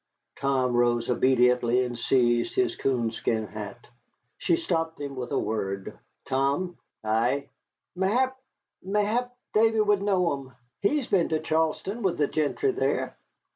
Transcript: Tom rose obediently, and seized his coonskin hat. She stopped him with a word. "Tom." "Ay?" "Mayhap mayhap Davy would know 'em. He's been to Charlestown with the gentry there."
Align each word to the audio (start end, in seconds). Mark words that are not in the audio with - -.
Tom 0.37 0.75
rose 0.75 1.11
obediently, 1.11 1.83
and 1.83 1.95
seized 1.95 2.55
his 2.55 2.75
coonskin 2.75 3.45
hat. 3.45 3.85
She 4.39 4.55
stopped 4.55 4.99
him 4.99 5.15
with 5.15 5.31
a 5.31 5.37
word. 5.37 5.95
"Tom." 6.25 6.75
"Ay?" 7.03 7.49
"Mayhap 7.95 8.35
mayhap 8.81 9.37
Davy 9.53 9.79
would 9.81 10.01
know 10.01 10.33
'em. 10.33 10.53
He's 10.81 11.05
been 11.05 11.29
to 11.29 11.39
Charlestown 11.39 12.01
with 12.01 12.17
the 12.17 12.25
gentry 12.25 12.71
there." 12.71 13.15